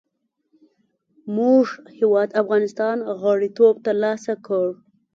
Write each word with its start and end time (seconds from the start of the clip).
زموږ 1.23 1.65
هېواد 1.97 2.29
افغانستان 2.41 2.97
غړیتوب 3.21 3.75
تر 3.85 3.95
لاسه 4.03 4.33
کړ. 4.45 4.67